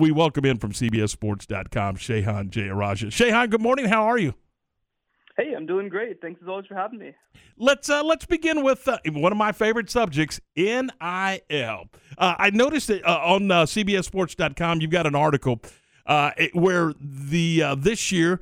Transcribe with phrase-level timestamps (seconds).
[0.00, 3.08] We welcome in from CBSSports.com, Shehan Jeyarajah.
[3.08, 3.86] Shehan, good morning.
[3.86, 4.32] How are you?
[5.36, 6.20] Hey, I'm doing great.
[6.20, 7.14] Thanks as always for having me.
[7.56, 10.92] Let's uh, let's begin with uh, one of my favorite subjects, NIL.
[11.50, 11.80] Uh,
[12.16, 15.60] I noticed that uh, on uh, CBSSports.com you've got an article
[16.06, 18.40] uh, where the uh, this year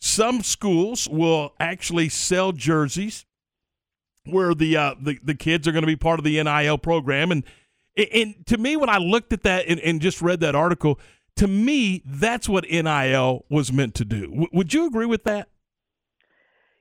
[0.00, 3.26] some schools will actually sell jerseys
[4.24, 7.30] where the uh, the, the kids are going to be part of the NIL program
[7.30, 7.44] and
[7.96, 10.98] and to me when I looked at that and, just read that article
[11.36, 14.48] to me that's what NIL was meant to do.
[14.52, 15.48] Would you agree with that?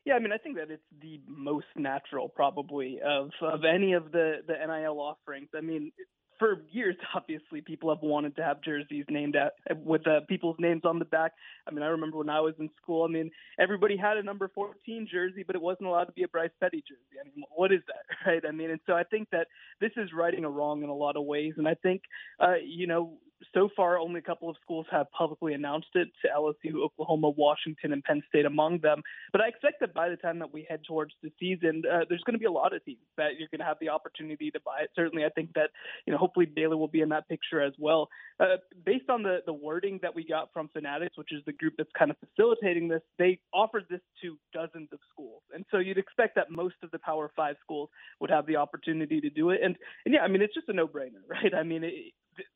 [0.05, 4.11] Yeah, I mean, I think that it's the most natural, probably, of of any of
[4.11, 5.49] the the NIL offerings.
[5.55, 5.91] I mean,
[6.39, 9.53] for years, obviously, people have wanted to have jerseys named at
[9.83, 11.33] with uh, people's names on the back.
[11.67, 13.03] I mean, I remember when I was in school.
[13.03, 13.29] I mean,
[13.59, 16.83] everybody had a number 14 jersey, but it wasn't allowed to be a Bryce Petty
[16.87, 17.19] jersey.
[17.19, 18.41] I mean, what is that, right?
[18.47, 19.47] I mean, and so I think that
[19.79, 22.01] this is righting a wrong in a lot of ways, and I think,
[22.39, 23.17] uh, you know,
[23.53, 27.93] so far, only a couple of schools have publicly announced it to LSU, Oklahoma, Washington,
[27.93, 29.01] and Penn State among them.
[29.31, 32.21] But I expect that by the time that we head towards the season, uh, there's
[32.25, 34.59] going to be a lot of teams that you're going to have the opportunity to
[34.59, 34.89] buy it.
[34.95, 35.69] Certainly, I think that,
[36.05, 38.07] you know, hopefully Baylor will be in that picture as well.
[38.39, 41.73] Uh, based on the, the wording that we got from Fanatics, which is the group
[41.77, 45.41] that's kind of facilitating this, they offered this to dozens of schools.
[45.53, 47.89] And so you'd expect that most of the Power Five schools
[48.21, 49.61] would have the opportunity to do it.
[49.63, 51.53] And, and yeah, I mean, it's just a no brainer, right?
[51.53, 52.13] I mean, it,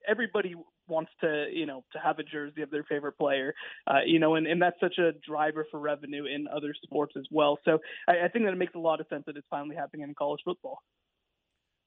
[0.08, 0.56] everybody
[0.88, 3.54] wants to you know to have a jersey of their favorite player
[3.88, 7.26] uh, you know and, and that's such a driver for revenue in other sports as
[7.32, 9.76] well so I, I think that it makes a lot of sense that it's finally
[9.76, 10.80] happening in college football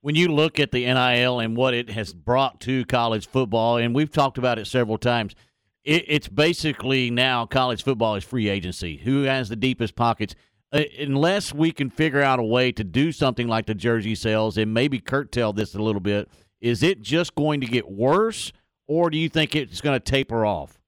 [0.07, 3.93] when you look at the NIL and what it has brought to college football, and
[3.93, 5.35] we've talked about it several times,
[5.83, 8.99] it, it's basically now college football is free agency.
[8.99, 10.37] Who has the deepest pockets?
[10.71, 14.57] Uh, unless we can figure out a way to do something like the jersey sales
[14.57, 16.29] and maybe curtail this a little bit,
[16.61, 18.53] is it just going to get worse,
[18.87, 20.79] or do you think it's going to taper off?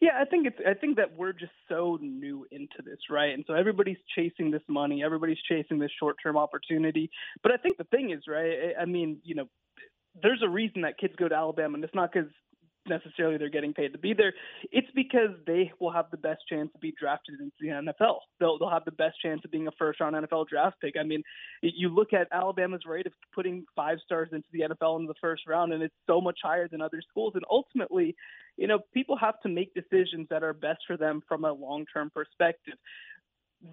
[0.00, 0.56] Yeah, I think it's.
[0.66, 3.34] I think that we're just so new into this, right?
[3.34, 7.10] And so everybody's chasing this money, everybody's chasing this short-term opportunity.
[7.42, 8.72] But I think the thing is, right?
[8.80, 9.46] I mean, you know,
[10.22, 12.30] there's a reason that kids go to Alabama, and it's not because
[12.86, 14.32] necessarily they're getting paid to be there.
[14.72, 18.18] It's because they will have the best chance to be drafted into the NFL.
[18.38, 20.94] They'll they'll have the best chance of being a first round NFL draft pick.
[20.98, 21.22] I mean,
[21.62, 25.46] you look at Alabama's rate of putting five stars into the NFL in the first
[25.46, 27.32] round, and it's so much higher than other schools.
[27.34, 28.14] And ultimately,
[28.56, 31.84] you know, people have to make decisions that are best for them from a long
[31.92, 32.74] term perspective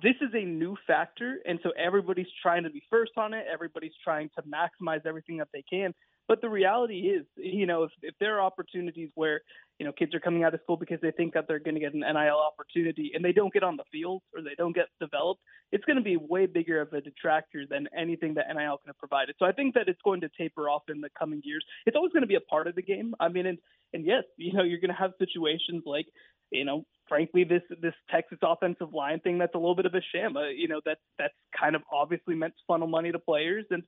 [0.02, 3.46] this is a new factor, and so everybody's trying to be first on it.
[3.52, 5.94] Everybody's trying to maximize everything that they can.
[6.28, 9.42] But the reality is, you know, if, if there are opportunities where,
[9.80, 11.80] you know, kids are coming out of school because they think that they're going to
[11.80, 14.88] get an NIL opportunity and they don't get on the field or they don't get
[15.00, 18.88] developed, it's going to be way bigger of a detractor than anything that NIL can
[18.88, 19.36] have provided.
[19.40, 21.64] So I think that it's going to taper off in the coming years.
[21.86, 23.14] It's always going to be a part of the game.
[23.20, 23.58] I mean, and,
[23.94, 26.08] and yes, you know, you're going to have situations like,
[26.52, 30.02] you know, frankly, this this Texas offensive line thing that's a little bit of a
[30.14, 30.38] sham.
[30.38, 33.84] Uh, you know, that's that's kind of obviously meant to funnel money to players, and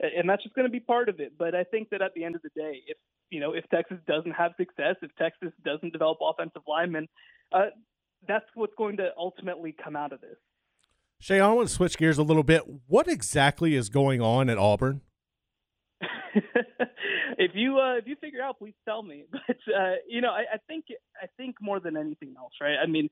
[0.00, 1.32] and that's just going to be part of it.
[1.38, 2.96] But I think that at the end of the day, if
[3.30, 7.08] you know if Texas doesn't have success, if Texas doesn't develop offensive linemen,
[7.52, 7.66] uh,
[8.26, 10.36] that's what's going to ultimately come out of this.
[11.20, 12.62] Shay, I want to switch gears a little bit.
[12.86, 15.00] What exactly is going on at Auburn?
[17.38, 19.24] if you uh, if you figure out, please tell me.
[19.32, 20.86] But uh, you know, I, I think
[21.22, 22.76] I think more than anything else, right?
[22.82, 23.08] I mean,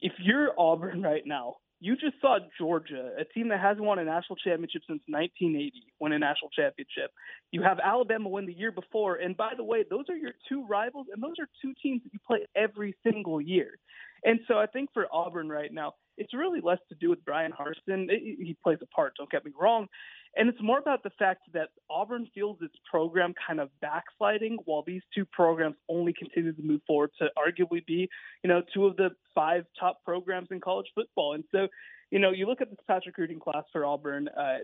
[0.00, 4.04] if you're Auburn right now, you just saw Georgia, a team that hasn't won a
[4.04, 7.10] national championship since 1980, win a national championship.
[7.52, 10.66] You have Alabama win the year before, and by the way, those are your two
[10.66, 13.76] rivals, and those are two teams that you play every single year.
[14.24, 17.52] And so I think for Auburn right now, it's really less to do with Bryan
[17.52, 18.08] Harsin.
[18.10, 19.88] He plays a part, don't get me wrong.
[20.36, 24.82] And it's more about the fact that Auburn feels its program kind of backsliding while
[24.84, 28.08] these two programs only continue to move forward to arguably be,
[28.42, 31.34] you know, two of the five top programs in college football.
[31.34, 31.68] And so,
[32.10, 34.58] you know, you look at this past recruiting class for Auburn, uh,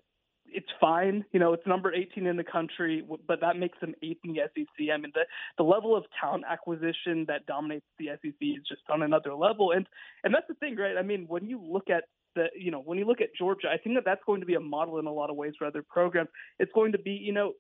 [0.52, 1.24] it's fine.
[1.32, 4.40] You know, it's number 18 in the country, but that makes them eighth in the
[4.54, 4.88] SEC.
[4.92, 5.24] I mean, the
[5.58, 9.72] the level of talent acquisition that dominates the SEC is just on another level.
[9.72, 9.86] And
[10.24, 10.96] and that's the thing, right?
[10.98, 12.04] I mean, when you look at
[12.34, 14.54] the you know when you look at Georgia, I think that that's going to be
[14.54, 16.28] a model in a lot of ways for other programs.
[16.58, 17.54] It's going to be you know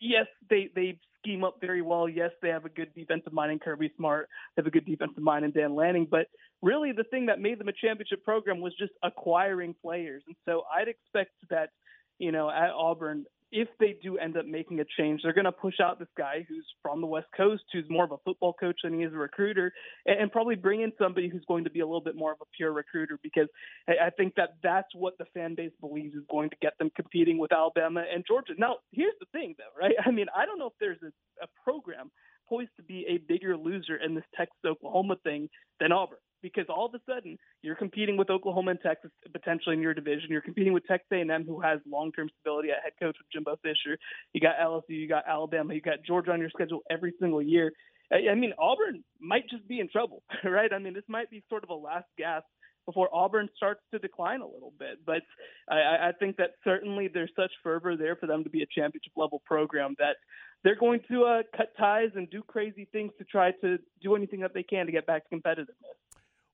[0.00, 2.08] yes they they scheme up very well.
[2.08, 4.28] Yes, they have a good defensive mind in Kirby Smart.
[4.56, 6.06] They have a good defensive mind in Dan Lanning.
[6.10, 6.26] But
[6.62, 10.22] really, the thing that made them a championship program was just acquiring players.
[10.26, 11.70] And so I'd expect that
[12.18, 15.52] you know at Auburn if they do end up making a change, they're going to
[15.52, 18.76] push out this guy who's from the West Coast, who's more of a football coach
[18.84, 19.72] than he is a recruiter,
[20.06, 22.38] and, and probably bring in somebody who's going to be a little bit more of
[22.42, 23.48] a pure recruiter because
[23.88, 26.90] I, I think that that's what the fan base believes is going to get them
[26.94, 28.52] competing with Alabama and Georgia.
[28.58, 29.94] Now, here's the thing, though, right?
[30.06, 32.10] I mean, I don't know if there's a, a program
[32.48, 35.48] poised to be a bigger loser in this Texas Oklahoma thing
[35.80, 36.18] than Auburn
[36.54, 40.28] because all of a sudden you're competing with Oklahoma and Texas potentially in your division.
[40.30, 43.98] You're competing with Texas A&M, who has long-term stability at head coach with Jimbo Fisher.
[44.32, 47.72] You got LSU, you got Alabama, you got Georgia on your schedule every single year.
[48.10, 50.72] I mean, Auburn might just be in trouble, right?
[50.72, 52.46] I mean, this might be sort of a last gasp
[52.88, 55.04] before Auburn starts to decline a little bit.
[55.04, 55.20] But
[55.68, 59.12] I, I think that certainly there's such fervor there for them to be a championship
[59.14, 60.16] level program that
[60.64, 64.40] they're going to uh, cut ties and do crazy things to try to do anything
[64.40, 65.98] that they can to get back to competitiveness.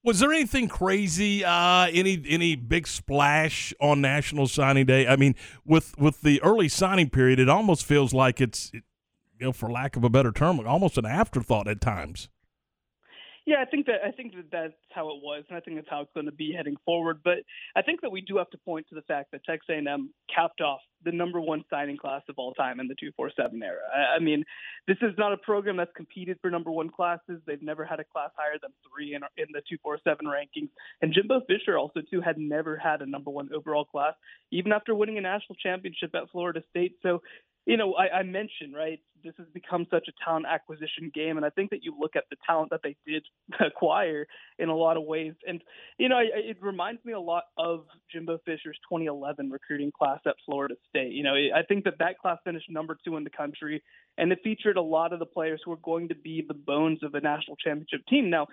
[0.05, 1.43] Was there anything crazy?
[1.43, 5.07] Uh, any any big splash on National Signing Day?
[5.07, 5.35] I mean,
[5.65, 8.83] with with the early signing period, it almost feels like it's, you
[9.41, 12.29] know, for lack of a better term, almost an afterthought at times.
[13.47, 15.91] Yeah, I think that I think that that's how it was, and I think that's
[15.91, 17.21] how it's going to be heading forward.
[17.23, 17.39] But
[17.77, 20.63] I think that we do have to point to the fact that Texas A&M capped
[20.63, 23.77] off the number one signing class of all time in the 247 era.
[23.95, 24.45] I, I mean,
[24.89, 27.43] this is not a program that's competed for number one classes.
[27.47, 30.71] They've never had a class higher than three in, in the 247 rankings.
[31.03, 34.15] And Jimbo Fisher also too had never had a number one overall class,
[34.53, 36.97] even after winning a national championship at Florida State.
[37.03, 37.21] So
[37.67, 41.39] you know, I, I mentioned, right, this has become such a talent acquisition game.
[41.39, 43.25] And I think that you look at the talent that they did
[43.61, 44.27] acquire
[44.59, 45.33] in a lot of ways.
[45.49, 45.63] And,
[45.99, 50.35] you know, I, it reminds me a lot of Jimbo Fisher's 2011 recruiting class at
[50.45, 51.13] Florida State.
[51.13, 53.83] You know, I think that that class finished number two in the country,
[54.19, 57.03] and it featured a lot of the players who are going to be the bones
[57.03, 58.29] of a national championship team.
[58.29, 58.47] Now,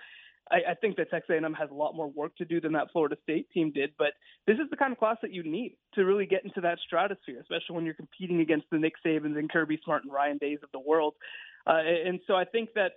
[0.50, 2.88] I, I think that Texas A&M has a lot more work to do than that
[2.92, 3.90] Florida State team did.
[3.98, 4.12] But
[4.46, 7.40] this is the kind of class that you need to really get into that stratosphere,
[7.40, 10.70] especially when you're competing against the Nick Sabans and Kirby Smart and Ryan Days of
[10.72, 11.14] the world.
[11.66, 12.92] Uh, and so I think that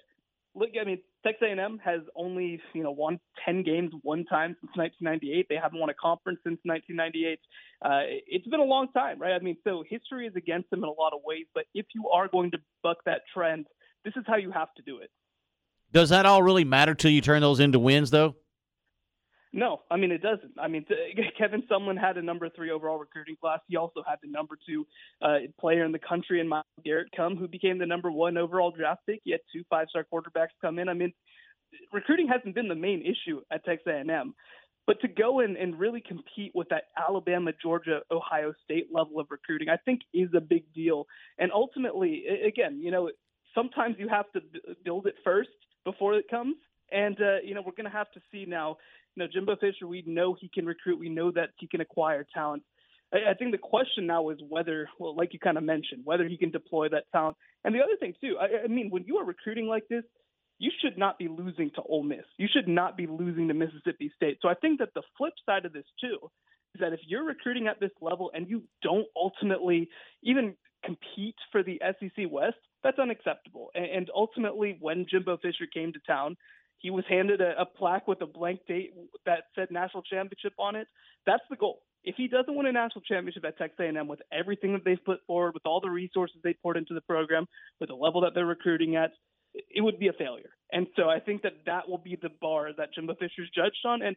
[0.56, 4.71] look, I mean, Texas A&M has only you know won 10 games one time since
[4.75, 5.47] 1998.
[5.50, 7.39] They haven't won a conference since 1998.
[7.81, 9.33] Uh, it's been a long time, right?
[9.33, 11.45] I mean, so history is against them in a lot of ways.
[11.53, 13.68] But if you are going to buck that trend,
[14.03, 15.09] this is how you have to do it.
[15.95, 18.36] Does that all really matter till you turn those into wins, though?
[19.53, 20.51] No, I mean it doesn't.
[20.59, 20.86] I mean
[21.38, 23.59] Kevin Sumlin had a number three overall recruiting class.
[23.69, 24.86] He also had the number two
[25.21, 28.71] uh, player in the country in Myles Garrett come, who became the number one overall
[28.71, 29.21] draft pick.
[29.24, 30.89] He had two five-star quarterbacks come in.
[30.89, 31.13] I mean,
[31.94, 34.36] recruiting hasn't been the main issue at Texas A&M,
[34.86, 39.27] but to go in and really compete with that Alabama, Georgia, Ohio State level of
[39.30, 41.07] recruiting, I think is a big deal.
[41.38, 43.12] And ultimately, again, you know,
[43.53, 44.42] sometimes you have to
[44.83, 45.47] build it first
[45.86, 46.56] before it comes.
[46.92, 48.78] And uh, you know, we're going to have to see now.
[49.16, 51.00] You know, Jimbo Fisher, we know he can recruit.
[51.00, 52.64] We know that he can acquire talent.
[53.14, 56.28] I, I think the question now is whether, well, like you kind of mentioned, whether
[56.28, 57.38] he can deploy that talent.
[57.64, 60.04] And the other thing too, I, I mean, when you are recruiting like this,
[60.58, 62.26] you should not be losing to Ole Miss.
[62.38, 64.38] You should not be losing to Mississippi State.
[64.42, 66.18] So I think that the flip side of this too
[66.74, 69.90] is that if you're recruiting at this level and you don't ultimately
[70.24, 72.56] even compete for the SEC West,
[72.86, 73.72] that's unacceptable.
[73.74, 76.38] And, ultimately, when Jimbo Fisher came to town,
[76.78, 78.94] he was handed a, a plaque with a blank date
[79.26, 80.88] that said national championship on it.
[81.26, 81.82] That's the goal.
[82.04, 85.26] If he doesn't win a national championship at Texas A&M with everything that they've put
[85.26, 87.48] forward, with all the resources they poured into the program,
[87.80, 89.10] with the level that they're recruiting at,
[89.54, 90.52] it would be a failure.
[90.72, 94.04] And so I think that that will be the bar that Jimbo Fisher's judged on.
[94.04, 94.16] And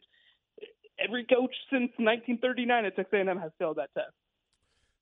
[1.03, 4.13] every coach since 1939 at Texas A&M has failed that test.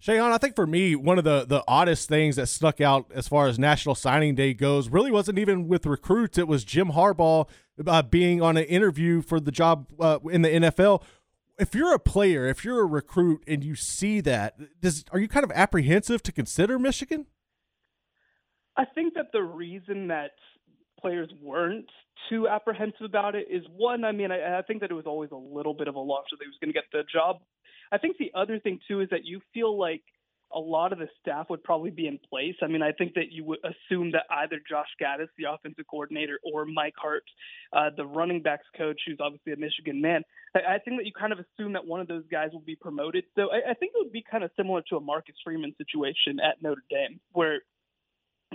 [0.01, 3.27] Shehan, I think for me, one of the, the oddest things that stuck out as
[3.27, 6.37] far as National Signing Day goes really wasn't even with recruits.
[6.37, 7.47] It was Jim Harbaugh
[7.85, 11.01] uh, being on an interview for the job uh, in the NFL.
[11.57, 15.27] If you're a player, if you're a recruit, and you see that, does are you
[15.27, 17.25] kind of apprehensive to consider Michigan?
[18.77, 20.31] I think that the reason that
[21.01, 21.89] players weren't
[22.29, 24.03] too apprehensive about it is one.
[24.03, 26.25] I mean, I, I think that it was always a little bit of a loss
[26.29, 27.37] that he was going to get the job.
[27.91, 30.03] I think the other thing too is that you feel like
[30.53, 32.55] a lot of the staff would probably be in place.
[32.61, 36.39] I mean, I think that you would assume that either Josh Gattis, the offensive coordinator,
[36.43, 37.23] or Mike Hart,
[37.73, 40.23] uh, the running backs coach, who's obviously a Michigan man,
[40.55, 42.75] I, I, think that you kind of assume that one of those guys will be
[42.75, 43.25] promoted.
[43.35, 46.39] So I, I think it would be kind of similar to a Marcus Freeman situation
[46.39, 47.59] at Notre Dame, where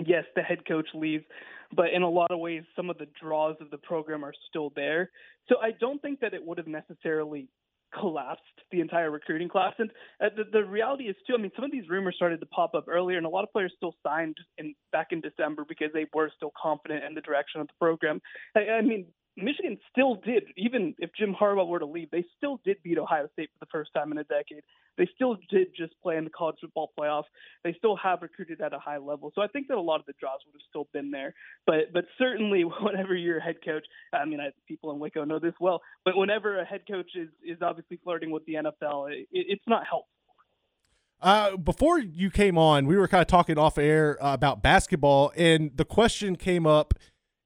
[0.05, 1.23] yes, the head coach leaves,
[1.75, 4.71] but in a lot of ways, some of the draws of the program are still
[4.75, 5.11] there.
[5.47, 7.47] So I don't think that it would have necessarily
[7.99, 9.73] collapsed the entire recruiting class.
[9.77, 9.89] And
[10.21, 11.35] uh, the, the reality is too.
[11.37, 13.51] I mean, some of these rumors started to pop up earlier, and a lot of
[13.51, 17.61] players still signed in back in December because they were still confident in the direction
[17.61, 18.21] of the program.
[18.55, 22.59] I, I mean, Michigan still did, even if Jim Harbaugh were to leave, they still
[22.63, 24.61] did beat Ohio State for the first time in a decade.
[24.95, 27.23] They still did just play in the college football playoff.
[27.63, 29.31] They still have recruited at a high level.
[29.33, 31.33] So I think that a lot of the draws would have still been there.
[31.65, 35.39] But but certainly, whenever you're a head coach, I mean, I, people in Waco know
[35.39, 35.81] this well.
[36.05, 39.83] But whenever a head coach is is obviously flirting with the NFL, it, it's not
[39.89, 40.09] helpful.
[41.23, 45.31] Uh, before you came on, we were kind of talking off air uh, about basketball,
[45.37, 46.93] and the question came up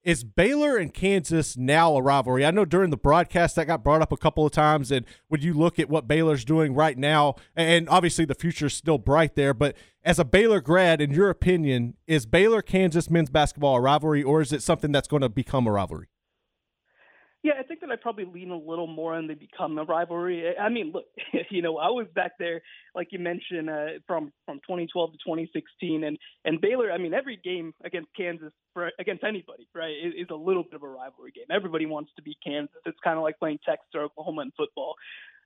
[0.08, 2.46] is Baylor and Kansas now a rivalry?
[2.46, 5.42] I know during the broadcast that got brought up a couple of times, and when
[5.42, 9.54] you look at what Baylor's doing right now, and obviously the future's still bright there,
[9.54, 14.24] but as a Baylor grad, in your opinion, is Baylor Kansas men's basketball a rivalry,
[14.24, 16.08] or is it something that's going to become a rivalry?
[17.44, 20.58] Yeah, I think that I probably lean a little more on they become a rivalry.
[20.58, 21.06] I mean, look,
[21.51, 22.62] you know, I was back there,
[22.96, 26.91] like you mentioned, uh, from from 2012 to 2016, and and Baylor.
[26.91, 30.74] I mean, every game against Kansas, for against anybody, right, is, is a little bit
[30.74, 31.46] of a rivalry game.
[31.51, 32.75] Everybody wants to beat Kansas.
[32.86, 34.96] It's kind of like playing Texas or Oklahoma in football.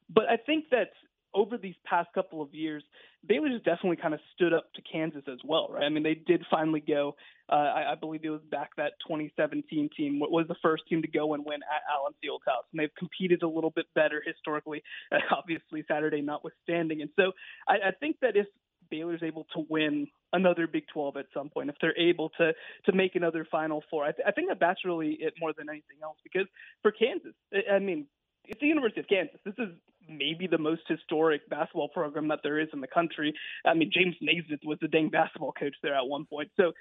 [0.09, 0.91] But I think that
[1.33, 2.83] over these past couple of years,
[3.25, 5.83] Baylor has definitely kind of stood up to Kansas as well, right?
[5.83, 7.15] I mean, they did finally go.
[7.49, 11.07] Uh, I, I believe it was back that 2017 team was the first team to
[11.07, 14.83] go and win at Allen Fieldhouse, and they've competed a little bit better historically,
[15.31, 17.01] obviously Saturday notwithstanding.
[17.01, 17.31] And so
[17.67, 18.47] I, I think that if
[18.89, 22.53] Baylor's able to win another Big 12 at some point, if they're able to
[22.85, 25.69] to make another Final Four, I, th- I think that that's really it more than
[25.69, 26.17] anything else.
[26.23, 26.47] Because
[26.81, 27.33] for Kansas,
[27.71, 28.07] I mean,
[28.45, 29.39] it's the University of Kansas.
[29.45, 29.69] This is
[30.09, 33.33] maybe the most historic basketball program that there is in the country.
[33.65, 36.49] I mean, James Naismith was the dang basketball coach there at one point.
[36.57, 36.73] So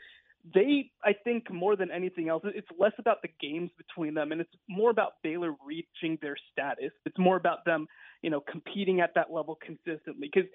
[0.55, 4.41] they, I think, more than anything else, it's less about the games between them, and
[4.41, 6.93] it's more about Baylor reaching their status.
[7.05, 7.87] It's more about them,
[8.23, 10.31] you know, competing at that level consistently.
[10.33, 10.49] Because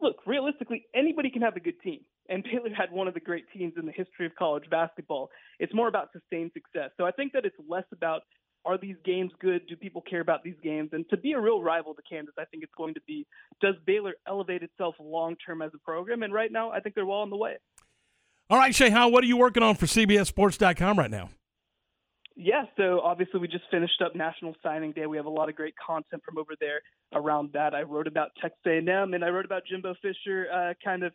[0.00, 2.00] look, realistically, anybody can have a good team.
[2.28, 5.30] And Baylor had one of the great teams in the history of college basketball.
[5.58, 6.90] It's more about sustained success.
[6.96, 8.22] So I think that it's less about
[8.66, 9.66] are these games good?
[9.68, 10.90] Do people care about these games?
[10.92, 13.26] And to be a real rival to Kansas, I think it's going to be
[13.60, 16.22] does Baylor elevate itself long term as a program?
[16.22, 17.56] And right now, I think they're well on the way.
[18.50, 21.30] All right, Shehan, what are you working on for CBSSports.com right now?
[22.38, 25.06] Yeah, so obviously we just finished up National Signing Day.
[25.06, 26.82] We have a lot of great content from over there
[27.14, 27.74] around that.
[27.74, 31.12] I wrote about Texas A&M and I wrote about Jimbo Fisher, uh, kind of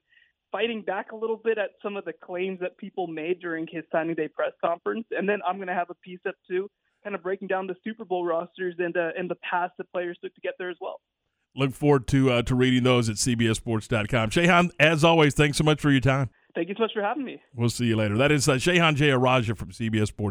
[0.51, 3.83] fighting back a little bit at some of the claims that people made during his
[3.91, 5.05] signing day press conference.
[5.11, 6.69] And then I'm going to have a piece up too
[7.03, 10.17] kind of breaking down the Super Bowl rosters and uh, and the paths that players
[10.23, 11.01] took to get there as well.
[11.55, 14.29] Look forward to uh, to reading those at CBSSports.com.
[14.29, 16.29] Shehan, as always, thanks so much for your time.
[16.55, 17.41] Thank you so much for having me.
[17.55, 18.17] We'll see you later.
[18.17, 20.29] That is uh, Shehan Jeyarajah from CBS Sports.